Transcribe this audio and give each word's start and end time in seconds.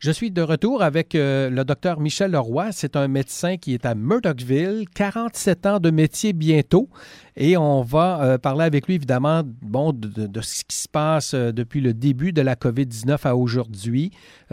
Je 0.00 0.10
suis 0.10 0.30
de 0.30 0.40
retour 0.40 0.82
avec 0.82 1.14
euh, 1.14 1.50
le 1.50 1.62
docteur 1.62 2.00
Michel 2.00 2.30
Leroy. 2.30 2.72
C'est 2.72 2.96
un 2.96 3.06
médecin 3.06 3.58
qui 3.58 3.74
est 3.74 3.84
à 3.84 3.94
Murdochville, 3.94 4.86
47 4.94 5.66
ans 5.66 5.78
de 5.78 5.90
métier 5.90 6.32
bientôt. 6.32 6.88
Et 7.36 7.58
on 7.58 7.82
va 7.82 8.22
euh, 8.22 8.38
parler 8.38 8.64
avec 8.64 8.86
lui, 8.86 8.94
évidemment, 8.94 9.42
bon, 9.44 9.92
de, 9.92 10.40
ce 10.40 10.64
qui 10.64 10.76
se 10.76 10.88
passe 10.88 11.34
euh, 11.34 11.52
depuis 11.52 11.82
le 11.82 11.92
début 11.92 12.32
de 12.32 12.40
la 12.40 12.54
COVID-19 12.54 13.28
à 13.28 13.36
aujourd'hui, 13.36 14.10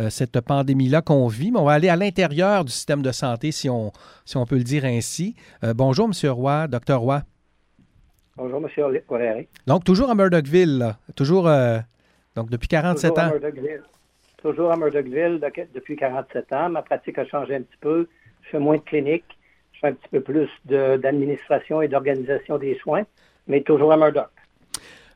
cette 0.09 0.41
pandémie-là 0.41 1.01
qu'on 1.01 1.27
vit. 1.27 1.51
Mais 1.53 1.59
on 1.59 1.63
va 1.63 1.71
aller 1.71 1.87
à 1.87 1.95
l'intérieur 1.95 2.65
du 2.65 2.71
système 2.73 3.01
de 3.01 3.13
santé, 3.13 3.53
si 3.53 3.69
on, 3.69 3.93
si 4.25 4.35
on 4.35 4.45
peut 4.45 4.57
le 4.57 4.65
dire 4.65 4.83
ainsi. 4.83 5.33
bonjour, 5.75 6.09
M. 6.09 6.29
Roy, 6.29 6.67
docteur 6.67 6.99
Roy. 6.99 7.23
Bonjour, 8.35 8.57
M. 8.57 8.99
Roy. 9.07 9.19
Donc, 9.65 9.85
toujours 9.85 10.09
à 10.09 10.15
Murdochville, 10.15 10.97
toujours, 11.15 11.49
donc 12.35 12.49
depuis 12.49 12.67
47 12.67 13.17
ans 13.17 13.31
toujours 14.37 14.71
à 14.71 14.77
Murdochville 14.77 15.39
depuis 15.73 15.95
47 15.95 16.53
ans. 16.53 16.69
Ma 16.69 16.81
pratique 16.81 17.17
a 17.17 17.25
changé 17.25 17.55
un 17.55 17.61
petit 17.61 17.77
peu. 17.81 18.07
Je 18.43 18.49
fais 18.49 18.59
moins 18.59 18.77
de 18.77 18.81
cliniques. 18.81 19.37
Je 19.73 19.79
fais 19.79 19.87
un 19.87 19.93
petit 19.93 20.09
peu 20.09 20.21
plus 20.21 20.49
d'administration 20.65 21.81
et 21.81 21.87
d'organisation 21.87 22.57
des 22.57 22.75
soins, 22.75 23.03
mais 23.47 23.61
toujours 23.61 23.93
à 23.93 23.97
Murdoch. 23.97 24.29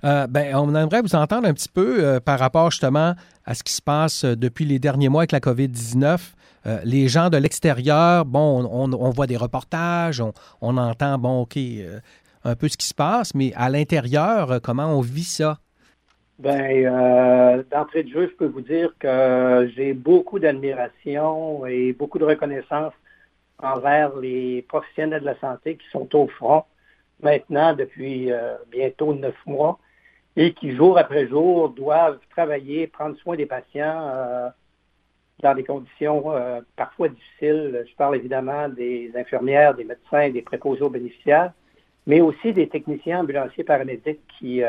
Euh, 0.03 0.27
ben, 0.27 0.55
on 0.55 0.73
aimerait 0.73 1.01
vous 1.01 1.15
entendre 1.15 1.47
un 1.47 1.53
petit 1.53 1.69
peu 1.69 2.03
euh, 2.03 2.19
par 2.19 2.39
rapport 2.39 2.71
justement 2.71 3.13
à 3.45 3.53
ce 3.53 3.63
qui 3.63 3.73
se 3.73 3.81
passe 3.81 4.23
euh, 4.23 4.35
depuis 4.35 4.65
les 4.65 4.79
derniers 4.79 5.09
mois 5.09 5.21
avec 5.21 5.31
la 5.31 5.39
COVID-19. 5.39 6.19
les 6.83 7.07
gens 7.07 7.29
de 7.29 7.37
l'extérieur, 7.37 8.25
bon, 8.25 8.63
on, 8.71 9.09
voit 9.09 9.25
des 9.25 9.37
reportages, 9.37 10.21
on 10.61 10.77
entend, 10.77 11.17
bon, 11.17 11.41
OK, 11.41 11.57
un 12.43 12.55
peu 12.55 12.67
ce 12.67 12.77
qui 12.77 12.85
se 12.85 12.93
passe, 12.93 13.33
mais 13.33 13.51
à 13.55 13.67
l'intérieur, 13.69 14.61
comment 14.61 14.85
on 14.95 15.01
vit 15.01 15.23
ça? 15.23 15.57
Ben, 16.41 16.87
euh, 16.87 17.61
d'entrée 17.69 18.01
de 18.01 18.09
jeu, 18.09 18.27
je 18.27 18.35
peux 18.35 18.47
vous 18.47 18.61
dire 18.61 18.95
que 18.97 19.69
j'ai 19.75 19.93
beaucoup 19.93 20.39
d'admiration 20.39 21.67
et 21.67 21.93
beaucoup 21.93 22.17
de 22.17 22.25
reconnaissance 22.25 22.93
envers 23.59 24.17
les 24.17 24.63
professionnels 24.63 25.21
de 25.21 25.27
la 25.27 25.39
santé 25.39 25.77
qui 25.77 25.87
sont 25.91 26.15
au 26.15 26.27
front 26.27 26.63
maintenant 27.21 27.75
depuis 27.75 28.31
euh, 28.31 28.55
bientôt 28.71 29.13
neuf 29.13 29.35
mois 29.45 29.77
et 30.35 30.53
qui, 30.53 30.75
jour 30.75 30.97
après 30.97 31.27
jour, 31.27 31.69
doivent 31.69 32.17
travailler, 32.31 32.87
prendre 32.87 33.15
soin 33.17 33.35
des 33.35 33.45
patients 33.45 34.09
euh, 34.11 34.49
dans 35.43 35.53
des 35.53 35.63
conditions 35.63 36.25
parfois 36.75 37.09
difficiles. 37.09 37.85
Je 37.87 37.95
parle 37.95 38.15
évidemment 38.15 38.67
des 38.67 39.11
infirmières, 39.15 39.75
des 39.75 39.83
médecins, 39.83 40.31
des 40.31 40.41
préposés 40.41 40.81
aux 40.81 40.89
bénéficiaires, 40.89 41.53
mais 42.07 42.19
aussi 42.19 42.51
des 42.51 42.67
techniciens 42.67 43.19
ambulanciers 43.19 43.63
paramédics 43.63 44.21
qui 44.39 44.63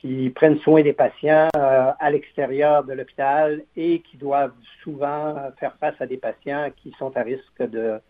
qui 0.00 0.30
prennent 0.30 0.58
soin 0.60 0.82
des 0.82 0.92
patients 0.92 1.48
euh, 1.56 1.90
à 1.98 2.10
l'extérieur 2.10 2.84
de 2.84 2.92
l'hôpital 2.92 3.62
et 3.76 4.00
qui 4.00 4.16
doivent 4.16 4.52
souvent 4.82 5.34
faire 5.58 5.74
face 5.80 5.94
à 6.00 6.06
des 6.06 6.16
patients 6.16 6.68
qui 6.76 6.94
sont 6.98 7.16
à 7.16 7.22
risque 7.22 7.62
de 7.70 8.00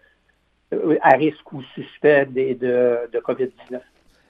euh, 0.75 0.99
à 1.03 1.17
risque 1.17 1.53
ou 1.53 1.63
suspect 1.75 2.27
de, 2.27 3.09
de 3.11 3.19
COVID-19. 3.21 3.81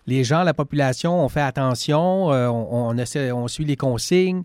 Les 0.07 0.25
gens, 0.25 0.43
la 0.45 0.55
population, 0.55 1.23
ont 1.23 1.29
fait 1.29 1.43
attention, 1.43 2.33
euh, 2.33 2.49
on, 2.49 2.97
essaie, 2.97 3.33
on 3.33 3.49
suit 3.49 3.65
les 3.65 3.77
consignes, 3.77 4.43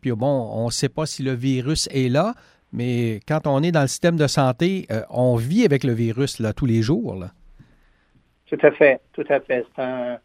puis 0.00 0.12
bon, 0.12 0.48
on 0.54 0.66
ne 0.66 0.70
sait 0.70 0.88
pas 0.88 1.04
si 1.04 1.22
le 1.22 1.32
virus 1.32 1.88
est 1.92 2.08
là, 2.08 2.32
mais 2.72 3.20
quand 3.28 3.46
on 3.46 3.62
est 3.62 3.72
dans 3.72 3.82
le 3.82 3.88
système 3.88 4.16
de 4.16 4.26
santé, 4.26 4.86
on 5.10 5.36
vit 5.36 5.66
avec 5.66 5.84
le 5.84 5.92
virus 5.92 6.38
là, 6.38 6.54
tous 6.54 6.64
les 6.64 6.80
jours. 6.80 7.16
Là. 7.16 7.32
Tout 8.46 8.58
à 8.62 8.70
fait, 8.70 9.00
tout 9.12 9.24
à 9.28 9.40
fait. 9.40 9.66
C'est 9.74 9.82
un, 9.82 10.18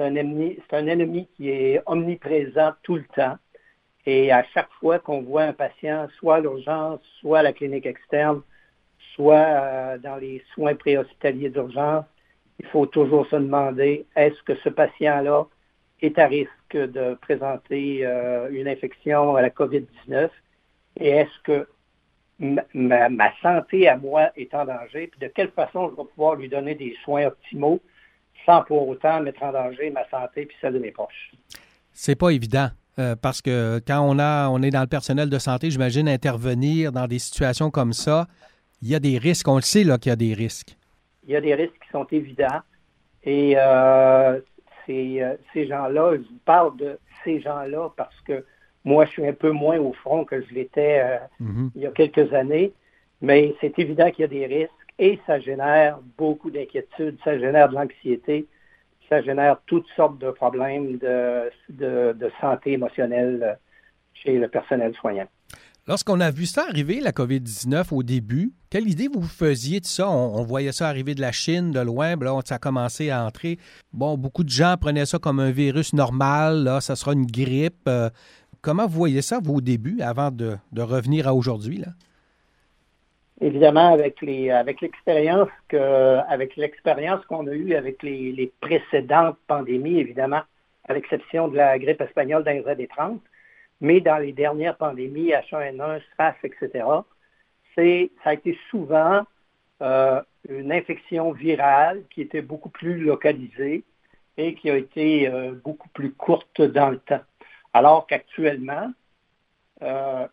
c'est 0.00 0.76
un, 0.76 0.86
ennemi, 0.86 1.28
qui 1.36 1.50
est 1.50 1.82
omniprésent 1.84 2.72
tout 2.82 2.96
le 2.96 3.04
temps. 3.14 3.36
Et 4.06 4.32
à 4.32 4.42
chaque 4.54 4.70
fois 4.80 4.98
qu'on 4.98 5.20
voit 5.20 5.42
un 5.42 5.52
patient, 5.52 6.08
soit 6.18 6.36
à 6.36 6.40
l'urgence, 6.40 7.00
soit 7.20 7.40
à 7.40 7.42
la 7.42 7.52
clinique 7.52 7.84
externe, 7.84 8.40
soit 9.14 9.34
euh, 9.34 9.98
dans 9.98 10.16
les 10.16 10.42
soins 10.54 10.74
préhospitaliers 10.74 11.50
d'urgence, 11.50 12.06
il 12.60 12.66
faut 12.66 12.86
toujours 12.86 13.26
se 13.26 13.36
demander 13.36 14.06
est-ce 14.16 14.42
que 14.42 14.54
ce 14.56 14.70
patient-là 14.70 15.44
est 16.00 16.18
à 16.18 16.26
risque 16.26 16.50
de 16.72 17.14
présenter 17.20 18.06
euh, 18.06 18.48
une 18.50 18.68
infection 18.68 19.36
à 19.36 19.42
la 19.42 19.50
COVID-19? 19.50 20.30
Et 20.98 21.10
est-ce 21.10 21.42
que 21.44 21.68
ma, 22.38 23.08
ma, 23.10 23.32
santé 23.42 23.86
à 23.86 23.98
moi 23.98 24.30
est 24.34 24.54
en 24.54 24.64
danger, 24.64 25.08
puis 25.08 25.20
de 25.20 25.28
quelle 25.28 25.50
façon 25.50 25.90
je 25.90 25.96
vais 25.96 26.08
pouvoir 26.08 26.36
lui 26.36 26.48
donner 26.48 26.74
des 26.74 26.96
soins 27.04 27.26
optimaux? 27.26 27.80
Sans 28.46 28.62
pour 28.62 28.88
autant 28.88 29.20
mettre 29.20 29.42
en 29.42 29.52
danger 29.52 29.90
ma 29.90 30.08
santé 30.08 30.46
puis 30.46 30.56
celle 30.60 30.74
de 30.74 30.78
mes 30.78 30.90
proches. 30.90 31.32
C'est 31.92 32.16
pas 32.16 32.30
évident. 32.30 32.68
Euh, 32.98 33.14
parce 33.16 33.40
que 33.40 33.80
quand 33.86 34.00
on, 34.00 34.18
a, 34.18 34.48
on 34.48 34.62
est 34.62 34.70
dans 34.70 34.80
le 34.80 34.86
personnel 34.86 35.30
de 35.30 35.38
santé, 35.38 35.70
j'imagine 35.70 36.08
intervenir 36.08 36.92
dans 36.92 37.06
des 37.06 37.18
situations 37.18 37.70
comme 37.70 37.92
ça, 37.92 38.26
il 38.82 38.88
y 38.88 38.94
a 38.94 38.98
des 38.98 39.16
risques. 39.16 39.48
On 39.48 39.56
le 39.56 39.62
sait 39.62 39.84
là 39.84 39.96
qu'il 39.96 40.10
y 40.10 40.12
a 40.12 40.16
des 40.16 40.34
risques. 40.34 40.76
Il 41.24 41.30
y 41.30 41.36
a 41.36 41.40
des 41.40 41.54
risques 41.54 41.78
qui 41.82 41.88
sont 41.90 42.06
évidents. 42.10 42.60
Et 43.22 43.54
euh, 43.56 44.40
euh, 44.88 45.36
ces, 45.52 45.66
gens-là, 45.66 46.14
je 46.16 46.28
vous 46.28 46.40
parle 46.44 46.76
de 46.76 46.98
ces 47.24 47.40
gens-là 47.40 47.90
parce 47.96 48.18
que 48.22 48.44
moi, 48.84 49.04
je 49.04 49.10
suis 49.10 49.26
un 49.26 49.32
peu 49.32 49.50
moins 49.50 49.78
au 49.78 49.92
front 49.92 50.24
que 50.24 50.42
je 50.42 50.54
l'étais 50.54 51.20
mm-hmm. 51.40 51.70
il 51.76 51.82
y 51.82 51.86
a 51.86 51.90
quelques 51.90 52.32
années. 52.34 52.72
Mais 53.22 53.54
c'est 53.60 53.78
évident 53.78 54.10
qu'il 54.10 54.22
y 54.22 54.24
a 54.24 54.28
des 54.28 54.46
risques 54.46 54.72
et 55.00 55.18
ça 55.26 55.40
génère 55.40 55.98
beaucoup 56.18 56.50
d'inquiétudes, 56.50 57.16
ça 57.24 57.36
génère 57.38 57.70
de 57.70 57.74
l'anxiété, 57.74 58.46
ça 59.08 59.22
génère 59.22 59.56
toutes 59.66 59.88
sortes 59.96 60.18
de 60.18 60.30
problèmes 60.30 60.98
de, 60.98 62.30
santé 62.40 62.72
émotionnelle 62.72 63.58
chez 64.12 64.38
le 64.38 64.46
personnel 64.46 64.94
soignant. 65.00 65.26
Lorsqu'on 65.88 66.20
a 66.20 66.30
vu 66.30 66.44
ça 66.44 66.66
arriver, 66.68 67.00
la 67.00 67.10
COVID-19, 67.12 67.94
au 67.94 68.02
début, 68.02 68.52
quelle 68.68 68.86
idée 68.86 69.08
vous 69.08 69.22
faisiez 69.22 69.80
de 69.80 69.86
ça? 69.86 70.08
On, 70.08 70.42
voyait 70.44 70.70
ça 70.70 70.86
arriver 70.86 71.14
de 71.14 71.22
la 71.22 71.32
Chine, 71.32 71.72
de 71.72 71.80
loin, 71.80 72.14
là, 72.16 72.38
ça 72.44 72.56
a 72.56 72.58
commencé 72.58 73.08
à 73.08 73.24
entrer. 73.24 73.58
Bon, 73.94 74.18
beaucoup 74.18 74.44
de 74.44 74.50
gens 74.50 74.76
prenaient 74.78 75.06
ça 75.06 75.18
comme 75.18 75.40
un 75.40 75.50
virus 75.50 75.94
normal, 75.94 76.62
là, 76.62 76.82
ça 76.82 76.94
sera 76.94 77.14
une 77.14 77.26
grippe. 77.26 77.88
Euh, 77.88 78.10
comment 78.60 78.86
vous 78.86 78.98
voyez 78.98 79.22
ça, 79.22 79.40
vous, 79.42 79.54
au 79.54 79.60
début, 79.62 80.02
avant 80.02 80.30
de, 80.30 80.58
de 80.72 80.82
revenir 80.82 81.26
à 81.26 81.34
aujourd'hui? 81.34 81.78
Là? 81.78 81.88
Évidemment, 83.40 83.92
avec 83.92 84.20
les 84.20 84.50
avec 84.50 84.80
l'expérience 84.80 85.48
l'expérience 86.56 87.24
qu'on 87.26 87.46
a 87.46 87.52
eue 87.52 87.74
avec 87.74 88.02
les, 88.02 88.52
précédentes 88.60 89.38
pandémies, 89.46 89.98
évidemment, 89.98 90.42
à 90.88 90.94
l'exception 90.94 91.48
de 91.48 91.56
la 91.56 91.78
grippe 91.78 92.00
espagnole 92.00 92.44
dans 92.44 92.52
les 92.52 92.66
années 92.66 92.88
30, 92.88 93.20
mais 93.80 94.00
dans 94.00 94.18
les 94.18 94.32
dernières 94.32 94.76
pandémies, 94.76 95.30
H1N1, 95.30 96.00
SRAS, 96.14 96.34
etc., 96.44 96.84
c'est 97.74 98.10
ça 98.22 98.30
a 98.30 98.34
été 98.34 98.58
souvent 98.70 99.22
euh, 99.82 100.20
une 100.48 100.72
infection 100.72 101.32
virale 101.32 102.02
qui 102.10 102.22
était 102.22 102.42
beaucoup 102.42 102.68
plus 102.68 102.98
localisée 102.98 103.84
et 104.36 104.54
qui 104.54 104.70
a 104.70 104.76
été 104.76 105.28
euh, 105.28 105.52
beaucoup 105.52 105.88
plus 105.90 106.12
courte 106.12 106.60
dans 106.60 106.90
le 106.90 106.98
temps. 106.98 107.20
Alors 107.72 108.06
qu'actuellement, 108.06 108.92
euh, 109.82 110.26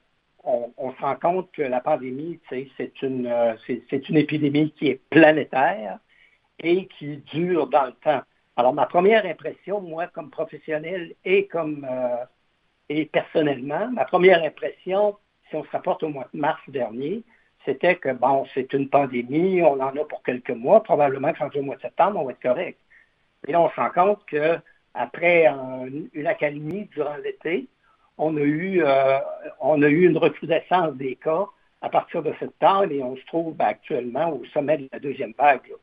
on, 0.44 0.92
se 0.94 1.02
rend 1.02 1.16
compte 1.16 1.52
que 1.52 1.62
la 1.62 1.82
pandémie, 1.82 2.40
c'est 2.50 3.02
une, 3.02 3.28
euh, 3.28 3.56
c'est 3.90 4.10
une 4.10 4.18
épidémie 4.18 4.72
qui 4.72 4.88
est 4.88 5.02
planétaire 5.10 6.00
et 6.60 6.88
qui 6.88 7.18
dure 7.18 7.68
dans 7.68 7.86
le 7.86 7.92
temps. 7.94 8.22
Alors, 8.56 8.74
ma 8.74 8.86
première 8.86 9.26
impression, 9.26 9.82
moi, 9.82 10.08
comme 10.08 10.30
professionnel 10.30 11.14
et 11.26 11.48
comme 11.48 11.86
euh, 11.90 12.24
et 12.90 13.06
personnellement, 13.06 13.92
ma 13.92 14.06
première 14.06 14.44
impression, 14.44 15.18
si 15.50 15.56
on 15.56 15.64
se 15.64 15.70
rapporte 15.70 16.04
au 16.04 16.10
mois 16.10 16.28
de 16.34 16.40
mars 16.40 16.62
dernier, 16.70 17.24
c'était 17.66 17.98
que, 17.98 18.14
bon, 18.14 18.46
c'est 18.54 18.72
une 18.74 18.90
pandémie, 18.90 19.62
on 19.62 19.80
en 19.82 19.96
a 19.96 20.06
pour 20.06 20.24
quelques 20.24 20.52
mois, 20.52 20.82
probablement 20.82 21.34
que 21.34 21.60
au 21.60 21.64
mois 21.64 21.76
de 21.76 21.82
septembre, 21.82 22.20
on 22.20 22.26
va 22.26 22.32
être 22.32 22.42
correct. 22.42 22.80
Et 23.46 23.52
là, 23.52 23.62
on 23.62 23.70
se 23.70 23.76
rend 23.76 23.90
compte 23.90 24.26
qu'après 24.26 25.48
une 25.48 26.28
accalmie 26.28 26.86
durant 26.94 27.18
l'été, 27.18 27.68
on 28.18 28.36
a 28.38 28.42
eu, 28.42 28.84
euh, 28.84 29.20
on 29.60 29.82
a 29.82 29.88
eu 29.88 30.08
une 30.08 30.18
recrudescence 30.18 30.96
des 30.96 31.16
cas 31.16 31.46
à 31.82 31.90
partir 31.90 32.24
de 32.24 32.34
septembre 32.40 32.92
et 32.92 33.04
on 33.04 33.16
se 33.16 33.26
trouve 33.26 33.56
actuellement 33.60 34.32
au 34.34 34.44
sommet 34.46 34.78
de 34.78 34.90
la 34.92 35.00
deuxième 35.00 35.34
vague. 35.38 35.74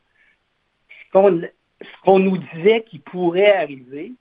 Ce 1.12 1.40
qu'on 2.04 2.18
nous 2.18 2.38
disait 2.38 2.82
qui 2.82 2.98
pourrait 2.98 3.56
arriver, 3.56 4.12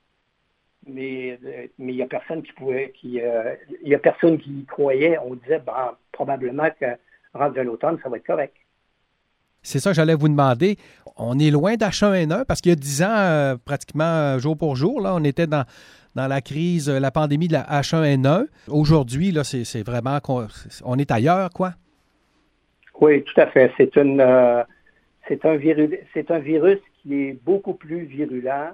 mais 0.85 1.39
mais 1.79 1.93
il 1.93 1.95
n'y 1.95 2.01
a 2.01 2.07
personne 2.07 2.43
qui 2.43 2.51
pouvait 2.53 2.91
qui 2.91 3.21
euh, 3.21 3.55
y 3.83 3.95
a 3.95 3.99
personne 3.99 4.38
qui 4.38 4.51
y 4.51 4.65
croyait. 4.65 5.17
On 5.17 5.33
disait 5.35 5.59
ben, 5.59 5.97
probablement 6.11 6.69
que 6.79 6.85
rendu 7.33 7.59
à 7.59 7.63
l'automne, 7.63 7.99
ça 8.03 8.09
va 8.09 8.17
être 8.17 8.27
correct. 8.27 8.55
C'est 9.63 9.80
ça 9.80 9.92
que 9.92 9.95
j'allais 9.95 10.15
vous 10.15 10.27
demander. 10.27 10.77
On 11.18 11.39
est 11.39 11.51
loin 11.51 11.75
d'H1N1 11.75 12.45
parce 12.45 12.62
qu'il 12.62 12.71
y 12.71 12.74
a 12.74 12.75
dix 12.75 13.01
ans, 13.01 13.07
euh, 13.10 13.56
pratiquement 13.63 14.38
jour 14.39 14.57
pour 14.57 14.75
jour, 14.75 15.00
là, 15.00 15.13
on 15.15 15.24
était 15.24 15.48
dans, 15.48 15.63
dans 16.15 16.27
la 16.27 16.42
crise, 16.42 16.89
la 16.89 17.12
pandémie 17.12 17.48
de 17.48 17.54
la 17.54 17.63
H1N1. 17.63 18.48
Aujourd'hui, 18.68 19.31
là, 19.31 19.44
c'est 19.44 19.83
vraiment 19.83 20.19
on 20.83 20.98
est 20.98 21.12
ailleurs, 21.12 21.50
quoi. 21.51 21.74
Oui, 23.00 23.24
tout 23.24 23.39
à 23.39 23.48
fait. 23.48 23.71
C'est 23.77 23.95
une 23.95 24.21
euh, 24.21 24.63
c'est 25.27 25.45
un 25.45 25.56
virus 25.56 25.89
c'est 26.13 26.30
un 26.31 26.39
virus 26.39 26.80
qui 27.01 27.15
est 27.15 27.44
beaucoup 27.44 27.74
plus 27.74 28.06
virulent, 28.06 28.71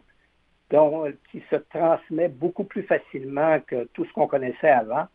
donc 0.72 1.14
qui 1.32 1.42
se 1.50 1.56
transmet 1.56 2.28
beaucoup 2.28 2.64
plus 2.64 2.84
facilement 2.84 3.60
que 3.66 3.88
tout 3.94 4.06
ce 4.06 4.14
qu'on 4.14 4.28
connaissait 4.28 4.70
avant. 4.70 5.06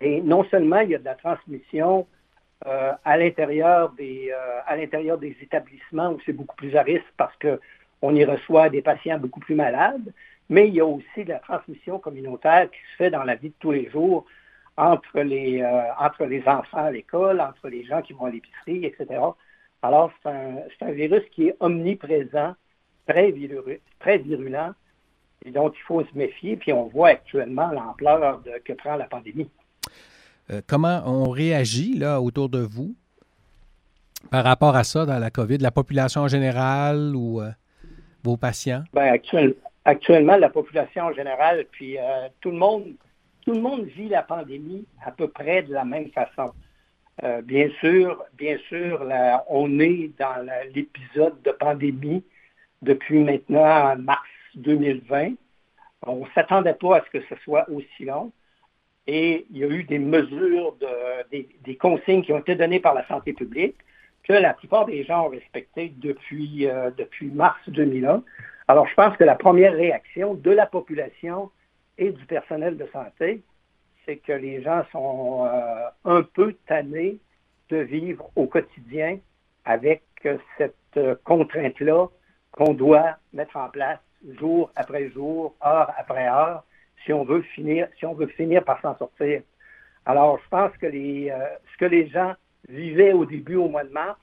Et 0.00 0.22
non 0.22 0.44
seulement 0.44 0.80
il 0.80 0.90
y 0.90 0.94
a 0.94 0.98
de 0.98 1.04
la 1.04 1.16
transmission 1.16 2.06
euh, 2.66 2.92
à 3.04 3.16
l'intérieur 3.16 3.90
des 3.92 4.30
euh, 4.30 4.60
à 4.66 4.76
l'intérieur 4.76 5.16
des 5.16 5.34
établissements 5.40 6.10
où 6.12 6.20
c'est 6.26 6.34
beaucoup 6.34 6.56
plus 6.56 6.76
à 6.76 6.82
risque 6.82 7.12
parce 7.16 7.34
qu'on 7.38 8.14
y 8.14 8.24
reçoit 8.24 8.68
des 8.68 8.82
patients 8.82 9.18
beaucoup 9.18 9.40
plus 9.40 9.54
malades, 9.54 10.12
mais 10.50 10.68
il 10.68 10.74
y 10.74 10.80
a 10.80 10.84
aussi 10.84 11.24
de 11.24 11.30
la 11.30 11.38
transmission 11.38 11.98
communautaire 11.98 12.70
qui 12.70 12.78
se 12.92 12.96
fait 12.98 13.10
dans 13.10 13.24
la 13.24 13.36
vie 13.36 13.48
de 13.48 13.54
tous 13.58 13.72
les 13.72 13.88
jours 13.88 14.26
entre 14.76 15.20
les 15.20 15.62
euh, 15.62 15.94
entre 15.98 16.26
les 16.26 16.46
enfants 16.46 16.84
à 16.84 16.90
l'école, 16.90 17.40
entre 17.40 17.68
les 17.68 17.84
gens 17.84 18.02
qui 18.02 18.12
vont 18.12 18.26
à 18.26 18.30
l'épicerie, 18.30 18.84
etc. 18.84 19.20
Alors, 19.82 20.12
c'est 20.22 20.28
un, 20.28 20.58
un, 20.82 20.92
virus 20.92 21.22
qui 21.32 21.48
est 21.48 21.56
omniprésent, 21.60 22.54
très, 23.06 23.32
très 24.00 24.18
virulent, 24.18 24.74
et 25.44 25.50
dont 25.50 25.70
il 25.70 25.80
faut 25.82 26.04
se 26.04 26.16
méfier, 26.16 26.56
puis 26.56 26.72
on 26.74 26.84
voit 26.88 27.08
actuellement 27.08 27.70
l'ampleur 27.70 28.42
que 28.64 28.72
prend 28.74 28.96
la 28.96 29.06
pandémie. 29.06 29.48
Euh, 30.50 30.60
comment 30.66 31.02
on 31.06 31.30
réagit 31.30 31.94
là 31.96 32.20
autour 32.20 32.48
de 32.48 32.58
vous 32.58 32.94
par 34.30 34.44
rapport 34.44 34.74
à 34.74 34.84
ça 34.84 35.06
dans 35.06 35.18
la 35.18 35.30
COVID, 35.30 35.58
la 35.58 35.70
population 35.70 36.22
en 36.22 36.28
général 36.28 37.14
ou 37.14 37.40
euh, 37.40 37.50
vos 38.24 38.36
patients? 38.36 38.82
Bien, 38.92 39.14
actuellement, 39.84 40.36
la 40.36 40.48
population 40.48 41.04
en 41.04 41.12
général, 41.12 41.64
puis 41.70 41.98
euh, 41.98 42.28
tout 42.40 42.50
le 42.50 42.58
monde, 42.58 42.84
tout 43.44 43.52
le 43.52 43.60
monde 43.60 43.84
vit 43.84 44.08
la 44.08 44.22
pandémie 44.22 44.86
à 45.04 45.12
peu 45.12 45.28
près 45.28 45.62
de 45.62 45.72
la 45.72 45.84
même 45.84 46.10
façon. 46.10 46.52
bien 47.44 47.68
sûr, 47.80 48.24
bien 48.36 48.56
sûr, 48.68 49.06
on 49.48 49.78
est 49.78 50.10
dans 50.18 50.46
l'épisode 50.74 51.40
de 51.42 51.52
pandémie 51.52 52.24
depuis 52.82 53.22
maintenant 53.22 53.96
mars 53.96 54.28
2020. 54.56 55.34
On 56.06 56.24
ne 56.24 56.30
s'attendait 56.34 56.74
pas 56.74 56.98
à 56.98 57.04
ce 57.04 57.18
que 57.18 57.24
ce 57.28 57.36
soit 57.44 57.68
aussi 57.70 58.04
long. 58.04 58.32
Et 59.12 59.44
il 59.50 59.58
y 59.58 59.64
a 59.64 59.66
eu 59.66 59.82
des 59.82 59.98
mesures, 59.98 60.76
des, 61.32 61.76
consignes 61.76 62.22
qui 62.22 62.32
ont 62.32 62.38
été 62.38 62.54
données 62.54 62.78
par 62.78 62.94
la 62.94 63.04
santé 63.08 63.32
publique 63.32 63.74
que 64.22 64.32
la 64.32 64.54
plupart 64.54 64.86
des 64.86 65.02
gens 65.02 65.26
ont 65.26 65.30
respectées 65.30 65.92
depuis, 65.96 66.68
euh, 66.68 66.92
mars 67.22 67.58
2001. 67.66 68.22
Alors, 68.68 68.86
je 68.86 68.94
pense 68.94 69.16
que 69.16 69.24
la 69.24 69.34
première 69.34 69.72
réaction 69.72 70.34
de 70.34 70.52
la 70.52 70.64
population 70.64 71.50
et 71.98 72.12
du 72.12 72.24
personnel 72.26 72.76
de 72.76 72.86
santé, 72.92 73.42
c'est 74.06 74.18
que 74.18 74.32
les 74.32 74.62
gens 74.62 74.84
sont 74.92 75.44
euh, 75.44 75.88
un 76.04 76.22
peu 76.22 76.54
tannés 76.68 77.18
de 77.68 77.78
vivre 77.78 78.30
au 78.36 78.46
quotidien 78.46 79.18
avec 79.64 80.04
cette 80.56 80.76
euh, 80.98 81.16
contrainte-là 81.24 82.06
qu'on 82.52 82.74
doit 82.74 83.16
mettre 83.32 83.56
en 83.56 83.70
place 83.70 83.98
jour 84.38 84.70
après 84.76 85.10
jour, 85.10 85.56
heure 85.66 85.92
après 85.98 86.28
heure, 86.28 86.62
si 87.04 87.12
on 87.12 87.24
veut 87.24 87.42
finir, 87.42 87.88
si 87.98 88.06
on 88.06 88.14
veut 88.14 88.26
finir 88.26 88.64
par 88.64 88.80
s'en 88.80 88.96
sortir. 88.96 89.42
Alors, 90.06 90.38
je 90.42 90.48
pense 90.48 90.76
que 90.78 90.86
euh, 90.86 91.46
ce 91.72 91.78
que 91.78 91.84
les 91.84 92.08
gens 92.08 92.34
vivaient 92.68 93.12
au 93.12 93.24
début, 93.24 93.56
au 93.56 93.68
mois 93.68 93.84
de 93.84 93.92
mars, 93.92 94.18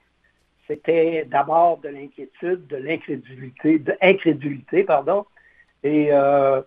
c'était 0.68 1.26
d'abord 1.26 1.78
de 1.80 1.90
l'inquiétude, 1.90 2.68
de 2.68 2.78
l'incrédulité, 2.78 3.80
de 3.80 3.96
incrédulité, 4.02 4.84
pardon, 4.84 5.26
et 5.84 6.10
euh, 6.12 6.62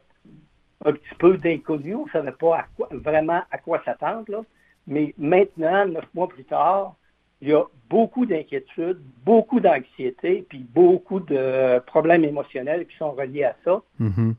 un 0.85 0.93
petit 0.93 1.15
peu 1.19 1.37
d'inconnu. 1.37 1.95
On 1.95 2.07
ne 2.07 2.11
savait 2.11 2.33
pas 2.33 2.67
vraiment 2.91 3.43
à 3.51 3.59
quoi 3.59 3.83
s'attendre. 3.85 4.45
Mais 4.87 5.15
maintenant, 5.19 5.87
neuf 5.87 6.07
mois 6.15 6.29
plus 6.29 6.45
tard, 6.45 6.95
il 7.43 7.49
y 7.49 7.53
a 7.53 7.65
beaucoup 7.89 8.27
d'inquiétudes, 8.27 9.01
beaucoup 9.25 9.61
d'anxiété, 9.61 10.45
puis 10.49 10.59
beaucoup 10.59 11.21
de 11.21 11.79
problèmes 11.87 12.25
émotionnels 12.25 12.87
qui 12.87 12.97
sont 12.97 13.13
reliés 13.13 13.45
à 13.45 13.57
ça. 13.65 13.83
Mm-hmm. 14.01 14.35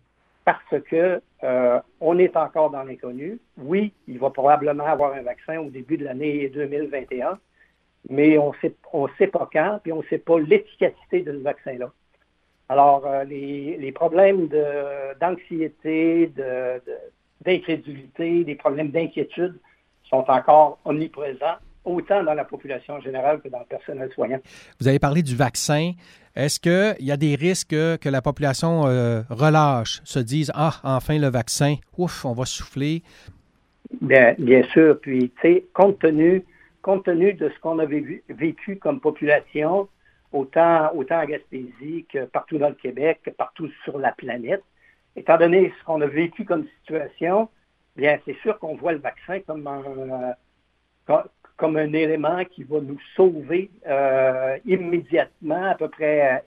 Parce 0.45 0.81
que 0.89 1.21
euh, 1.43 1.79
on 1.99 2.17
est 2.17 2.35
encore 2.35 2.71
dans 2.71 2.83
l'inconnu. 2.83 3.39
Oui, 3.57 3.93
il 4.07 4.19
va 4.19 4.29
probablement 4.29 4.85
avoir 4.85 5.13
un 5.13 5.21
vaccin 5.21 5.59
au 5.59 5.69
début 5.69 5.97
de 5.97 6.05
l'année 6.05 6.49
2021, 6.49 7.37
mais 8.09 8.37
on 8.37 8.53
sait, 8.53 8.75
ne 8.93 9.07
sait 9.17 9.27
pas 9.27 9.49
quand, 9.51 9.79
puis 9.83 9.91
on 9.91 10.01
ne 10.01 10.07
sait 10.07 10.17
pas 10.17 10.39
l'efficacité 10.39 11.21
de 11.21 11.33
ce 11.33 11.43
vaccin-là. 11.43 11.91
Alors, 12.69 13.05
euh, 13.05 13.23
les, 13.25 13.91
problèmes 13.91 14.47
d'anxiété, 15.19 16.31
d'incrédulité, 17.41 18.39
de, 18.39 18.43
des 18.43 18.55
problèmes 18.55 18.91
d'inquiétude 18.91 19.59
sont 20.03 20.25
encore 20.29 20.79
omniprésents 20.85 21.57
autant 21.85 22.23
dans 22.23 22.33
la 22.33 22.45
population 22.45 22.99
générale 22.99 23.41
que 23.41 23.49
dans 23.49 23.59
le 23.59 23.65
personnel 23.65 24.09
soignant. 24.13 24.39
Vous 24.79 24.87
avez 24.87 24.99
parlé 24.99 25.23
du 25.23 25.35
vaccin. 25.35 25.93
Est-ce 26.35 26.59
qu'il 26.59 27.05
y 27.05 27.11
a 27.11 27.17
des 27.17 27.35
risques 27.35 27.69
que 27.69 28.09
la 28.09 28.21
population 28.21 28.87
euh, 28.87 29.21
relâche, 29.29 30.01
se 30.03 30.19
dise 30.19 30.51
Ah, 30.55 30.73
enfin 30.83 31.17
le 31.17 31.27
vaccin, 31.27 31.75
ouf, 31.97 32.23
on 32.25 32.33
va 32.33 32.45
souffler? 32.45 33.03
Bien, 33.99 34.35
bien 34.37 34.63
sûr. 34.71 34.99
Puis, 35.01 35.31
tu 35.41 35.41
sais, 35.41 35.65
compte 35.73 35.99
tenu, 35.99 36.45
compte 36.81 37.05
tenu 37.05 37.33
de 37.33 37.49
ce 37.49 37.59
qu'on 37.59 37.79
avait 37.79 38.23
vécu 38.29 38.77
comme 38.77 39.01
population, 39.01 39.89
autant, 40.31 40.91
autant 40.95 41.19
à 41.19 41.25
Gaspésie 41.25 42.05
que 42.11 42.25
partout 42.25 42.57
dans 42.57 42.69
le 42.69 42.75
Québec, 42.75 43.19
que 43.25 43.31
partout 43.31 43.69
sur 43.83 43.97
la 43.99 44.11
planète, 44.13 44.63
étant 45.15 45.37
donné 45.37 45.73
ce 45.77 45.85
qu'on 45.85 45.99
a 46.01 46.07
vécu 46.07 46.45
comme 46.45 46.65
situation, 46.79 47.49
bien, 47.97 48.17
c'est 48.25 48.37
sûr 48.37 48.57
qu'on 48.59 48.75
voit 48.75 48.93
le 48.93 48.99
vaccin 48.99 49.39
comme 49.41 49.67
un, 49.67 50.33
comme 51.61 51.77
un 51.77 51.93
élément 51.93 52.43
qui 52.43 52.63
va 52.63 52.79
nous 52.81 52.97
sauver 53.15 53.69
euh, 53.85 54.57
immédiatement, 54.65 55.63
à 55.63 55.75
peu, 55.75 55.89
près, 55.89 56.43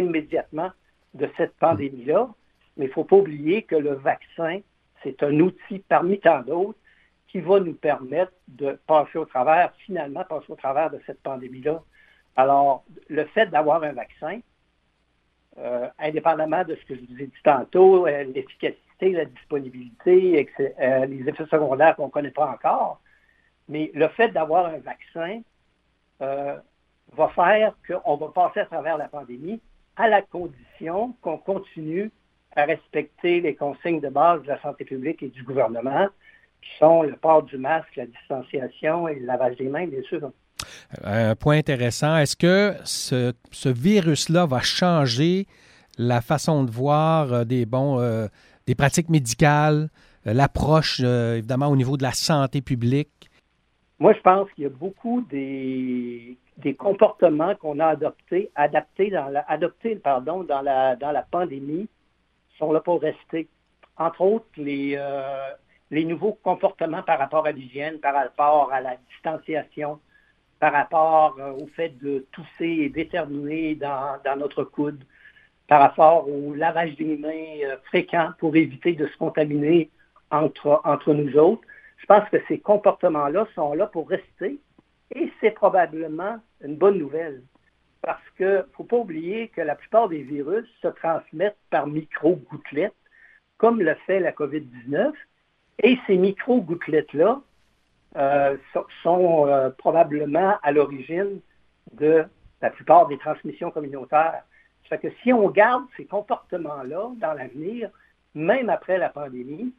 immédiatement 0.00 0.72
de 1.14 1.30
cette 1.36 1.54
pandémie-là. 1.58 2.28
Mais 2.76 2.86
il 2.86 2.88
ne 2.88 2.92
faut 2.92 3.04
pas 3.04 3.14
oublier 3.14 3.62
que 3.62 3.76
le 3.76 3.92
vaccin, 3.92 4.58
c'est 5.04 5.22
un 5.22 5.38
outil 5.38 5.78
parmi 5.88 6.18
tant 6.18 6.40
d'autres 6.40 6.76
qui 7.28 7.38
va 7.38 7.60
nous 7.60 7.74
permettre 7.74 8.32
de 8.48 8.76
passer 8.88 9.18
au 9.18 9.24
travers, 9.24 9.72
finalement 9.86 10.24
passer 10.24 10.46
au 10.48 10.56
travers 10.56 10.90
de 10.90 10.98
cette 11.06 11.22
pandémie-là. 11.22 11.80
Alors, 12.34 12.82
le 13.08 13.24
fait 13.26 13.46
d'avoir 13.46 13.84
un 13.84 13.92
vaccin, 13.92 14.40
euh, 15.58 15.86
indépendamment 16.00 16.64
de 16.64 16.74
ce 16.74 16.84
que 16.86 16.96
je 16.96 17.02
vous 17.02 17.22
ai 17.22 17.26
dit 17.26 17.42
tantôt, 17.44 18.08
euh, 18.08 18.24
l'efficacité, 18.24 19.12
la 19.12 19.26
disponibilité, 19.26 20.44
les 21.06 21.28
effets 21.28 21.46
secondaires 21.46 21.94
qu'on 21.94 22.06
ne 22.06 22.10
connaît 22.10 22.30
pas 22.32 22.48
encore, 22.50 23.00
mais 23.68 23.90
le 23.94 24.08
fait 24.08 24.28
d'avoir 24.28 24.66
un 24.66 24.78
vaccin 24.78 25.40
euh, 26.22 26.56
va 27.16 27.28
faire 27.28 27.74
qu'on 27.86 28.16
va 28.16 28.28
passer 28.28 28.60
à 28.60 28.66
travers 28.66 28.96
la 28.96 29.08
pandémie 29.08 29.60
à 29.96 30.08
la 30.08 30.22
condition 30.22 31.14
qu'on 31.22 31.38
continue 31.38 32.10
à 32.54 32.64
respecter 32.64 33.40
les 33.40 33.54
consignes 33.54 34.00
de 34.00 34.08
base 34.08 34.42
de 34.42 34.48
la 34.48 34.60
santé 34.60 34.84
publique 34.84 35.22
et 35.22 35.28
du 35.28 35.42
gouvernement, 35.42 36.08
qui 36.62 36.70
sont 36.78 37.02
le 37.02 37.16
port 37.16 37.42
du 37.42 37.58
masque, 37.58 37.96
la 37.96 38.06
distanciation 38.06 39.08
et 39.08 39.16
le 39.16 39.26
lavage 39.26 39.56
des 39.56 39.68
mains, 39.68 39.86
bien 39.86 40.02
sûr. 40.02 40.30
Un 41.02 41.34
point 41.34 41.58
intéressant, 41.58 42.16
est-ce 42.16 42.36
que 42.36 42.74
ce, 42.84 43.68
virus-là 43.68 44.46
va 44.46 44.60
changer 44.60 45.46
la 45.98 46.20
façon 46.20 46.64
de 46.64 46.70
voir 46.70 47.32
euh, 47.32 47.44
des, 47.44 47.66
bons, 47.66 47.98
euh, 48.00 48.26
des 48.66 48.74
pratiques 48.74 49.08
médicales, 49.08 49.88
l'approche, 50.24 51.00
évidemment, 51.00 51.68
au 51.68 51.76
niveau 51.76 51.96
de 51.96 52.02
la 52.02 52.12
santé 52.12 52.60
publique? 52.60 53.30
Moi, 53.98 54.12
je 54.12 54.20
pense 54.20 54.50
qu'il 54.52 54.64
y 54.64 54.66
a 54.66 54.70
beaucoup 54.70 55.22
des, 55.22 56.36
des 56.58 56.74
comportements 56.74 57.54
qu'on 57.54 57.78
a 57.78 57.86
adoptés, 57.86 58.50
adaptés 58.54 59.10
dans 59.10 59.28
la, 59.28 59.40
adoptés, 59.48 59.96
pardon, 59.96 60.42
dans 60.42 60.60
la, 60.60 60.96
dans 60.96 61.12
la 61.12 61.22
pandémie 61.22 61.88
sont 62.58 62.72
là 62.72 62.80
pour 62.80 63.00
rester. 63.00 63.48
Entre 63.96 64.20
autres, 64.20 64.46
les, 64.56 64.94
euh, 64.96 65.48
les 65.90 66.04
nouveaux 66.04 66.38
comportements 66.42 67.02
par 67.02 67.18
rapport 67.18 67.46
à 67.46 67.52
l'hygiène, 67.52 67.98
par 68.00 68.14
rapport 68.14 68.72
à 68.72 68.80
la 68.80 68.96
distanciation, 69.10 69.98
par 70.60 70.72
rapport 70.72 71.36
euh, 71.38 71.52
au 71.52 71.66
fait 71.68 71.90
de 72.02 72.26
tousser 72.32 72.68
et 72.68 72.88
déterminer 72.88 73.74
dans, 73.74 74.18
dans, 74.24 74.36
notre 74.36 74.64
coude, 74.64 75.04
par 75.68 75.80
rapport 75.80 76.28
au 76.28 76.54
lavage 76.54 76.96
des 76.96 77.16
mains 77.16 77.64
euh, 77.64 77.76
fréquent 77.84 78.30
pour 78.38 78.56
éviter 78.56 78.92
de 78.92 79.06
se 79.06 79.16
contaminer 79.16 79.90
entre, 80.30 80.80
entre 80.84 81.14
nous 81.14 81.36
autres. 81.38 81.62
Je 81.96 82.06
pense 82.06 82.28
que 82.28 82.36
ces 82.48 82.58
comportements-là 82.58 83.46
sont 83.54 83.74
là 83.74 83.86
pour 83.86 84.08
rester 84.08 84.60
et 85.14 85.32
c'est 85.40 85.52
probablement 85.52 86.38
une 86.62 86.76
bonne 86.76 86.98
nouvelle. 86.98 87.42
Parce 88.02 88.22
qu'il 88.36 88.46
ne 88.46 88.62
faut 88.74 88.84
pas 88.84 88.96
oublier 88.96 89.48
que 89.48 89.60
la 89.60 89.74
plupart 89.74 90.08
des 90.08 90.22
virus 90.22 90.66
se 90.82 90.88
transmettent 90.88 91.58
par 91.70 91.86
micro-gouttelettes, 91.86 92.94
comme 93.58 93.80
le 93.80 93.94
fait 94.06 94.20
la 94.20 94.32
COVID-19. 94.32 95.12
Et 95.82 95.98
ces 96.06 96.16
micro-gouttelettes-là 96.16 97.40
euh, 98.16 98.56
sont 99.02 99.46
euh, 99.46 99.70
probablement 99.70 100.56
à 100.62 100.72
l'origine 100.72 101.40
de 101.92 102.24
la 102.62 102.70
plupart 102.70 103.08
des 103.08 103.18
transmissions 103.18 103.70
communautaires. 103.70 104.42
Ça 104.88 104.96
fait 104.96 105.08
que 105.08 105.14
si 105.22 105.32
on 105.32 105.50
garde 105.50 105.84
ces 105.96 106.04
comportements-là 106.04 107.10
dans 107.16 107.32
l'avenir, 107.32 107.90
même 108.34 108.68
après 108.68 108.98
la 108.98 109.08
pandémie, 109.08 109.74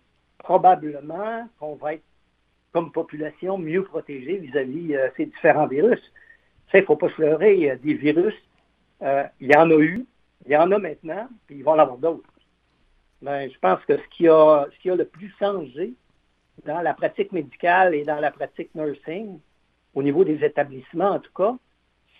probablement 0.48 1.50
qu'on 1.60 1.75
va 1.75 1.96
être 1.96 2.04
comme 2.72 2.94
population 2.94 3.58
mieux 3.58 3.84
protégée 3.84 4.38
vis-à-vis 4.38 4.96
euh, 4.96 5.10
ces 5.18 5.25
différents 5.25 5.68
virus. 5.68 6.00
il 6.74 6.80
ne 6.80 6.86
faut 6.86 6.96
pas 6.96 7.10
se 7.10 7.22
leurrer, 7.22 7.77
des 7.84 7.96
virus, 7.96 8.34
euh, 9.01 9.25
il 9.42 9.51
y 9.51 9.58
en 9.58 9.70
a 9.70 9.75
eu, 9.75 10.06
il 10.46 10.51
y 10.54 10.56
en 10.56 10.72
a 10.72 10.77
maintenant, 10.77 11.27
puis 11.46 11.58
il 11.58 11.63
va 11.66 11.74
en 11.74 11.80
avoir 11.80 11.98
d'autres. 11.98 12.30
Mais 13.22 13.50
je 13.50 13.60
pense 13.60 13.84
que 13.84 13.98
ce 13.98 14.08
qui 14.16 14.30
a, 14.30 14.68
ce 14.74 14.80
qui 14.80 14.89
a 14.89 14.96
le 14.96 15.04
plus 15.04 15.34
changé, 15.38 15.94
dans 16.66 16.80
la 16.80 16.94
pratique 16.94 17.34
médicale 17.34 17.94
et 17.94 18.06
dans 18.06 18.22
la 18.22 18.32
pratique 18.32 18.74
nursing, 18.74 19.39
au 19.96 20.01
niveau 20.01 20.24
des 20.24 20.46
établissements 20.46 21.12
en 21.12 21.20
tout 21.20 21.34
cas, 21.36 21.58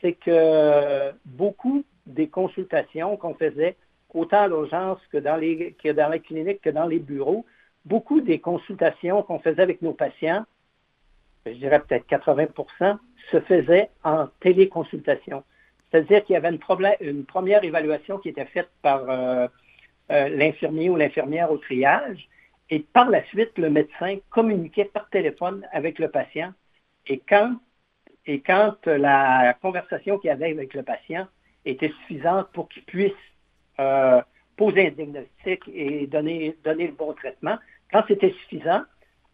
c'est 0.02 0.14
que 0.14 1.14
beaucoup 1.26 1.86
des 2.06 2.28
consultations 2.28 3.16
qu'on 3.16 3.36
faisait, 3.36 3.78
autant 4.14 4.42
à 4.42 4.48
l'urgence 4.50 5.00
que 5.14 5.18
dans 5.18 5.38
les 5.38 5.78
que 5.82 5.94
dans 5.94 6.10
les 6.10 6.20
cliniques 6.20 6.62
que 6.62 6.70
dans 6.72 6.88
les 6.88 7.00
bureaux, 7.00 7.46
beaucoup 7.88 8.22
des 8.22 8.40
consultations 8.40 9.24
qu'on 9.24 9.40
faisait 9.40 9.62
avec 9.62 9.82
nos 9.82 9.94
patients, 9.94 10.46
je 11.46 11.54
dirais 11.54 11.80
peut-être 11.80 12.08
80% 12.08 12.98
se 13.32 13.40
faisaient 13.42 13.90
en 14.04 14.28
téléconsultation. 14.42 15.44
C'est-à-dire 15.90 16.24
qu'il 16.26 16.34
y 16.34 16.38
avait 16.38 16.50
une, 16.50 17.26
première 17.26 17.64
évaluation 17.64 18.18
qui 18.18 18.30
était 18.30 18.46
faite 18.46 18.70
par 18.82 19.10
euh, 19.10 19.48
euh, 20.12 20.30
l'infirmier 20.30 20.90
ou 20.90 20.98
l'infirmière 20.98 21.52
au 21.52 21.58
triage, 21.58 22.28
et 22.70 22.80
par 22.80 23.10
la 23.10 23.24
suite, 23.26 23.58
le 23.58 23.70
médecin 23.70 24.18
communiquait 24.30 24.86
par 24.86 25.10
téléphone 25.10 25.66
avec 25.72 26.00
le 26.00 26.10
patient. 26.10 26.52
Et 27.06 27.22
quand, 27.26 27.56
la 28.86 29.56
conversation 29.62 30.18
qu'il 30.20 30.30
avait 30.30 30.52
avec 30.52 30.74
le 30.74 30.84
patient 30.84 31.28
était 31.64 31.94
suffisante 32.02 32.50
pour 32.52 32.68
qu'il 32.68 32.84
puisse 32.84 33.14
euh, 33.80 34.22
poser 34.58 34.88
un 34.88 34.92
diagnostic 34.92 35.62
et 35.74 36.08
donner 36.08 36.58
le 36.66 36.92
bon 36.92 37.14
traitement, 37.14 37.58
quand 37.92 38.04
c'était 38.08 38.32
suffisant, 38.32 38.82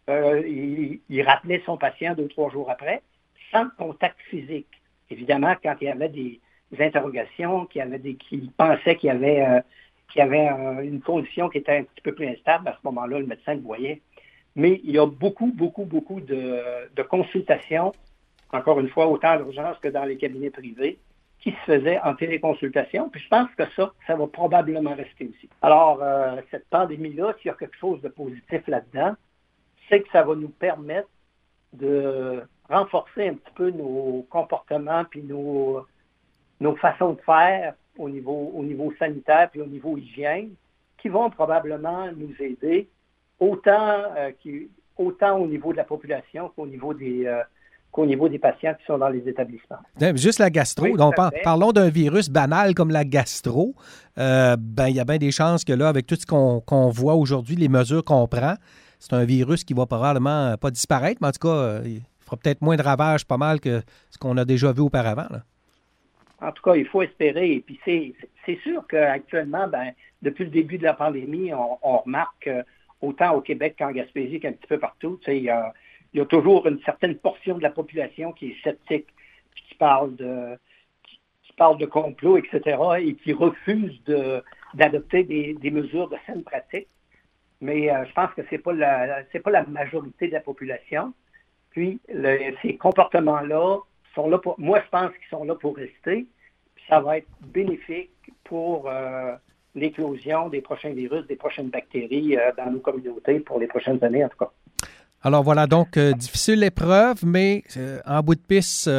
il, 0.08 1.00
il, 1.08 1.22
rappelait 1.22 1.62
son 1.64 1.76
patient 1.78 2.14
deux 2.14 2.24
ou 2.24 2.28
trois 2.28 2.50
jours 2.50 2.70
après, 2.70 3.02
sans 3.50 3.68
contact 3.78 4.20
physique. 4.28 4.68
Évidemment, 5.10 5.54
quand 5.62 5.76
il 5.80 5.84
y 5.84 5.90
avait 5.90 6.08
des, 6.08 6.40
interrogations, 6.78 7.66
qu'il 7.66 8.50
pensait 8.56 8.96
qu'il 8.96 9.06
y 9.06 9.10
avait, 9.10 9.42
euh, 9.42 9.60
euh, 10.18 10.80
une 10.82 11.00
condition 11.00 11.48
qui 11.48 11.58
était 11.58 11.78
un 11.78 11.84
petit 11.84 12.00
peu 12.02 12.12
plus 12.12 12.26
instable, 12.26 12.66
à 12.68 12.72
ce 12.72 12.78
moment-là, 12.84 13.20
le 13.20 13.26
médecin 13.26 13.54
le 13.54 13.60
voyait. 13.60 14.02
Mais 14.56 14.80
il 14.82 14.90
y 14.90 14.98
a 14.98 15.06
beaucoup, 15.06 15.52
beaucoup, 15.54 15.84
beaucoup 15.84 16.20
de, 16.20 16.60
de 16.94 17.02
consultations, 17.02 17.92
encore 18.52 18.80
une 18.80 18.88
fois, 18.88 19.06
autant 19.06 19.28
à 19.28 19.36
l'urgence 19.36 19.78
que 19.78 19.88
dans 19.88 20.04
les 20.04 20.16
cabinets 20.16 20.50
privés, 20.50 20.98
qui 21.44 21.50
se 21.50 21.56
faisaient 21.66 22.00
en 22.00 22.14
téléconsultation. 22.14 23.10
Puis 23.10 23.20
je 23.20 23.28
pense 23.28 23.50
que 23.54 23.64
ça, 23.76 23.92
ça 24.06 24.16
va 24.16 24.26
probablement 24.26 24.94
rester 24.94 25.28
aussi. 25.28 25.48
Alors, 25.60 26.02
euh, 26.02 26.40
cette 26.50 26.66
pandémie-là, 26.70 27.34
s'il 27.38 27.48
y 27.48 27.50
a 27.50 27.54
quelque 27.54 27.76
chose 27.76 28.00
de 28.00 28.08
positif 28.08 28.66
là-dedans, 28.66 29.14
c'est 29.88 30.00
que 30.00 30.08
ça 30.10 30.22
va 30.22 30.34
nous 30.34 30.48
permettre 30.48 31.08
de 31.74 32.42
renforcer 32.70 33.28
un 33.28 33.34
petit 33.34 33.52
peu 33.54 33.70
nos 33.70 34.26
comportements 34.30 35.04
puis 35.04 35.22
nos, 35.22 35.86
nos 36.60 36.76
façons 36.76 37.12
de 37.12 37.20
faire 37.20 37.74
au 37.98 38.08
niveau, 38.08 38.52
au 38.54 38.62
niveau 38.62 38.94
sanitaire 38.98 39.50
puis 39.50 39.60
au 39.60 39.66
niveau 39.66 39.98
hygiène 39.98 40.54
qui 40.96 41.10
vont 41.10 41.28
probablement 41.28 42.10
nous 42.12 42.34
aider 42.40 42.88
autant, 43.38 44.02
euh, 44.16 44.32
autant 44.96 45.38
au 45.38 45.46
niveau 45.46 45.72
de 45.72 45.76
la 45.76 45.84
population 45.84 46.48
qu'au 46.56 46.66
niveau 46.66 46.94
des 46.94 47.26
euh, 47.26 47.42
qu'au 47.94 48.06
niveau 48.06 48.28
des 48.28 48.40
patients 48.40 48.74
qui 48.74 48.84
sont 48.86 48.98
dans 48.98 49.08
les 49.08 49.28
établissements. 49.28 49.78
Juste 50.16 50.40
la 50.40 50.50
gastro. 50.50 50.96
Donc, 50.96 51.14
parlons 51.44 51.70
d'un 51.70 51.88
virus 51.88 52.28
banal 52.28 52.74
comme 52.74 52.90
la 52.90 53.04
gastro. 53.04 53.76
Euh, 54.18 54.56
ben, 54.58 54.88
il 54.88 54.96
y 54.96 55.00
a 55.00 55.04
bien 55.04 55.18
des 55.18 55.30
chances 55.30 55.64
que 55.64 55.72
là, 55.72 55.88
avec 55.88 56.04
tout 56.04 56.16
ce 56.16 56.26
qu'on 56.26 56.88
voit 56.90 57.14
aujourd'hui, 57.14 57.54
les 57.54 57.68
mesures 57.68 58.02
qu'on 58.04 58.26
prend, 58.26 58.54
c'est 58.98 59.12
un 59.12 59.24
virus 59.24 59.62
qui 59.62 59.74
va 59.74 59.86
probablement 59.86 60.56
pas 60.56 60.72
disparaître, 60.72 61.18
mais 61.22 61.28
en 61.28 61.30
tout 61.30 61.46
cas, 61.46 61.82
fera 62.24 62.36
peut-être 62.36 62.62
moins 62.62 62.74
de 62.74 62.82
ravages 62.82 63.24
pas 63.24 63.36
mal 63.36 63.60
que 63.60 63.80
ce 64.10 64.18
qu'on 64.18 64.36
a 64.38 64.44
déjà 64.44 64.72
vu 64.72 64.80
auparavant. 64.80 65.28
En 66.40 66.50
tout 66.50 66.62
cas, 66.64 66.74
il 66.74 66.86
faut 66.86 67.02
espérer. 67.02 67.52
Et 67.52 67.60
puis 67.60 67.78
c'est 67.86 68.58
sûr 68.64 68.84
qu'actuellement, 68.88 69.68
ben, 69.68 69.92
depuis 70.20 70.46
le 70.46 70.50
début 70.50 70.78
de 70.78 70.84
la 70.84 70.94
pandémie, 70.94 71.52
on, 71.54 71.98
remarque 71.98 72.50
autant 73.00 73.36
au 73.36 73.40
Québec 73.40 73.76
qu'en 73.78 73.92
Gaspésie 73.92 74.40
qu'un 74.40 74.52
petit 74.52 74.66
peu 74.66 74.80
partout, 74.80 75.20
il 75.28 75.44
y, 75.44 75.50
a, 75.50 75.72
toujours 76.22 76.66
une 76.66 76.80
certaine 76.82 77.16
portion 77.16 77.58
de 77.58 77.62
la 77.62 77.70
population 77.70 78.32
qui 78.32 78.50
est 78.50 78.62
sceptique, 78.62 79.06
qui 79.68 79.74
parle 79.74 80.14
de 80.16 80.56
qui, 81.04 81.52
parle 81.56 81.78
de 81.78 81.86
complot, 81.86 82.36
etc., 82.38 82.78
et 83.00 83.14
qui 83.14 83.32
refuse 83.32 84.00
d'adopter 84.74 85.22
des, 85.24 85.70
mesures 85.70 86.08
de 86.08 86.16
saine 86.26 86.42
pratique. 86.42 86.88
Mais 87.60 87.90
euh, 87.90 88.04
je 88.04 88.12
pense 88.12 88.32
que 88.34 88.42
ce 88.42 88.52
n'est 88.52 88.58
pas, 88.58 88.72
pas 88.74 89.50
la 89.50 89.64
majorité 89.64 90.28
de 90.28 90.32
la 90.32 90.40
population. 90.40 91.14
Puis 91.70 92.00
ces 92.62 92.76
comportements-là 92.76 93.78
sont 94.14 94.28
là 94.28 94.38
pour. 94.38 94.58
Moi, 94.58 94.80
je 94.84 94.90
pense 94.90 95.10
qu'ils 95.12 95.28
sont 95.28 95.44
là 95.44 95.54
pour 95.54 95.76
rester. 95.76 96.26
Puis 96.74 96.84
ça 96.88 97.00
va 97.00 97.18
être 97.18 97.28
bénéfique 97.42 98.10
pour 98.44 98.88
euh, 98.88 99.34
l'éclosion 99.74 100.48
des 100.48 100.60
prochains 100.60 100.92
virus, 100.92 101.26
des 101.26 101.36
prochaines 101.36 101.68
bactéries 101.68 102.36
euh, 102.36 102.52
dans 102.56 102.70
nos 102.70 102.80
communautés 102.80 103.40
pour 103.40 103.58
les 103.58 103.66
prochaines 103.66 104.02
années, 104.04 104.24
en 104.24 104.28
tout 104.28 104.38
cas. 104.38 104.52
Alors 105.24 105.42
voilà, 105.42 105.66
donc 105.66 105.96
euh, 105.96 106.12
difficile 106.12 106.62
épreuve, 106.62 107.24
mais 107.24 107.64
en 108.06 108.20
bout 108.20 108.34
de 108.34 108.40
piste, 108.40 108.90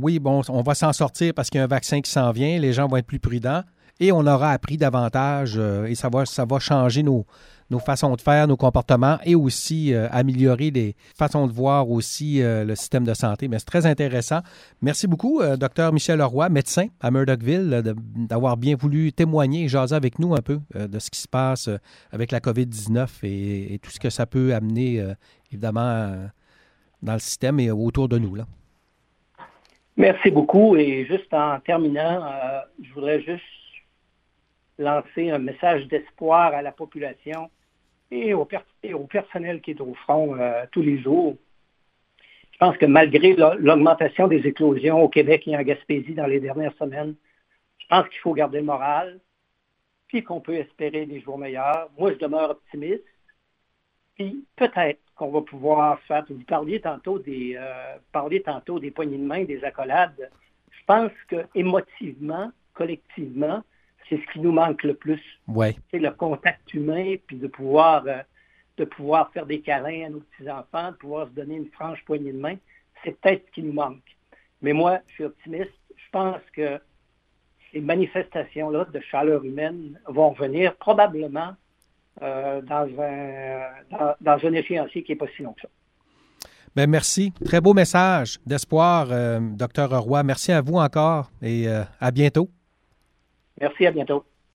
oui, 0.00 0.18
bon, 0.18 0.42
on 0.48 0.62
va 0.62 0.74
s'en 0.74 0.92
sortir 0.92 1.34
parce 1.34 1.50
qu'il 1.50 1.58
y 1.58 1.60
a 1.60 1.64
un 1.64 1.68
vaccin 1.68 2.00
qui 2.00 2.10
s'en 2.10 2.30
vient, 2.30 2.58
les 2.58 2.72
gens 2.72 2.86
vont 2.86 2.96
être 2.96 3.06
plus 3.06 3.18
prudents 3.18 3.62
et 3.98 4.12
on 4.12 4.20
aura 4.20 4.52
appris 4.52 4.76
davantage 4.76 5.60
et 5.86 5.94
ça 5.94 6.08
va, 6.08 6.24
ça 6.24 6.44
va 6.44 6.58
changer 6.60 7.02
nos, 7.02 7.26
nos 7.72 7.78
façons 7.78 8.14
de 8.14 8.20
faire, 8.20 8.46
nos 8.46 8.56
comportements 8.56 9.18
et 9.24 9.34
aussi 9.34 9.92
euh, 9.92 10.06
améliorer 10.10 10.70
les 10.70 10.94
façons 11.16 11.46
de 11.46 11.52
voir 11.52 11.90
aussi 11.90 12.42
euh, 12.42 12.64
le 12.64 12.76
système 12.76 13.04
de 13.04 13.14
santé. 13.14 13.48
Mais 13.48 13.58
c'est 13.58 13.64
très 13.64 13.86
intéressant. 13.86 14.40
Merci 14.82 15.08
beaucoup, 15.08 15.40
euh, 15.40 15.56
docteur 15.56 15.92
Michel 15.92 16.18
Leroy, 16.18 16.50
médecin 16.50 16.86
à 17.00 17.10
Murdochville, 17.10 17.82
d'avoir 18.14 18.56
bien 18.56 18.76
voulu 18.76 19.12
témoigner 19.12 19.64
et 19.64 19.68
jaser 19.68 19.96
avec 19.96 20.18
nous 20.18 20.34
un 20.34 20.42
peu 20.42 20.60
de 20.74 20.98
ce 20.98 21.10
qui 21.10 21.18
se 21.18 21.28
passe 21.28 21.68
avec 22.12 22.30
la 22.30 22.40
COVID-19 22.40 23.08
et, 23.24 23.78
tout 23.82 23.90
ce 23.90 23.98
que 23.98 24.10
ça 24.10 24.26
peut 24.26 24.54
amener, 24.54 25.02
évidemment, 25.50 26.28
dans 27.02 27.14
le 27.14 27.18
système 27.18 27.58
et 27.58 27.70
autour 27.70 28.08
de 28.08 28.18
nous. 28.18 28.36
Merci 29.96 30.30
beaucoup. 30.30 30.76
Et 30.76 31.06
juste 31.06 31.32
en 31.32 31.58
terminant, 31.60 32.22
je 32.82 32.92
voudrais 32.92 33.22
juste 33.22 33.42
lancer 34.78 35.30
un 35.30 35.38
message 35.38 35.86
d'espoir 35.88 36.52
à 36.54 36.62
la 36.62 36.72
population 36.72 37.50
et 38.12 38.34
au, 38.34 38.44
personnel 39.06 39.62
qui 39.62 39.70
est 39.70 39.80
au 39.80 39.94
front 39.94 40.36
euh, 40.36 40.64
tous 40.70 40.82
les 40.82 41.00
jours. 41.00 41.36
Je 42.52 42.58
pense 42.58 42.76
que 42.76 42.86
malgré 42.86 43.34
l'augmentation 43.34 44.28
des 44.28 44.46
éclosions 44.46 45.02
au 45.02 45.08
Québec 45.08 45.48
et 45.48 45.56
en 45.56 45.62
Gaspésie 45.62 46.14
dans 46.14 46.26
les 46.26 46.38
dernières 46.38 46.76
semaines, 46.76 47.14
je 47.78 47.86
pense 47.88 48.06
qu'il 48.08 48.18
faut 48.18 48.34
garder 48.34 48.58
le 48.58 48.66
moral, 48.66 49.18
puis 50.08 50.22
qu'on 50.22 50.40
peut 50.40 50.54
espérer 50.54 51.06
des 51.06 51.20
jours 51.20 51.38
meilleurs. 51.38 51.88
Moi, 51.98 52.12
je 52.12 52.18
demeure 52.18 52.50
optimiste. 52.50 53.02
Puis 54.14 54.44
peut-être 54.56 55.00
qu'on 55.16 55.30
va 55.30 55.40
pouvoir 55.40 55.98
faire. 56.00 56.24
Vous 56.28 56.44
parliez 56.44 56.80
tantôt 56.80 57.18
des 57.18 57.56
euh, 57.56 58.40
tantôt 58.44 58.78
des 58.78 58.90
poignées 58.90 59.16
de 59.16 59.24
main, 59.24 59.44
des 59.44 59.64
accolades. 59.64 60.30
Je 60.70 60.84
pense 60.86 61.12
que 61.28 61.46
émotivement, 61.54 62.52
collectivement, 62.74 63.62
c'est 64.08 64.16
ce 64.16 64.32
qui 64.32 64.40
nous 64.40 64.52
manque 64.52 64.82
le 64.82 64.94
plus. 64.94 65.20
C'est 65.90 65.98
le 65.98 66.10
contact 66.10 66.72
humain, 66.74 67.16
puis 67.26 67.36
de 67.36 67.46
pouvoir, 67.46 68.04
euh, 68.06 68.18
de 68.76 68.84
pouvoir 68.84 69.30
faire 69.32 69.46
des 69.46 69.60
câlins 69.60 70.06
à 70.06 70.08
nos 70.10 70.20
petits-enfants, 70.20 70.92
de 70.92 70.96
pouvoir 70.96 71.28
se 71.28 71.32
donner 71.32 71.56
une 71.56 71.70
franche 71.70 72.04
poignée 72.04 72.32
de 72.32 72.38
main. 72.38 72.56
C'est 73.04 73.18
peut-être 73.20 73.46
ce 73.46 73.52
qui 73.52 73.62
nous 73.62 73.72
manque. 73.72 74.16
Mais 74.60 74.72
moi, 74.72 74.98
je 75.08 75.14
suis 75.14 75.24
optimiste. 75.24 75.72
Je 75.96 76.10
pense 76.10 76.40
que 76.54 76.80
ces 77.72 77.80
manifestations-là 77.80 78.86
de 78.92 79.00
chaleur 79.00 79.44
humaine 79.44 79.98
vont 80.06 80.32
venir 80.32 80.76
probablement 80.76 81.54
euh, 82.20 82.60
dans, 82.62 82.88
un, 83.00 84.14
dans, 84.20 84.46
un 84.46 84.52
échéancier 84.52 85.02
qui 85.02 85.12
n'est 85.12 85.18
pas 85.18 85.26
si 85.36 85.42
long 85.42 85.54
que 85.54 85.62
ça. 85.62 85.68
Bien, 86.76 86.86
merci. 86.86 87.32
Très 87.44 87.60
beau 87.60 87.74
message 87.74 88.38
d'espoir, 88.46 89.08
euh, 89.10 89.40
docteur 89.40 89.98
Roy. 90.00 90.22
Merci 90.22 90.52
à 90.52 90.60
vous 90.60 90.76
encore 90.76 91.30
et 91.42 91.66
à 92.00 92.10
bientôt. 92.10 92.48
Merci, 93.60 93.86
à 93.86 93.92
bientôt. 93.92 94.24